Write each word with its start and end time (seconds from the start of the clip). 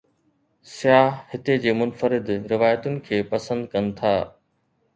سياح 0.75 1.19
هتي 1.35 1.57
جي 1.65 1.73
منفرد 1.83 2.31
روايتن 2.55 2.99
کي 3.09 3.23
پسند 3.35 3.71
ڪن 3.77 3.95
ٿا. 4.01 4.15